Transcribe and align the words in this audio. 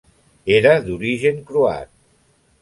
Era 0.53 0.71
d'origen 0.87 1.39
croat. 1.51 1.93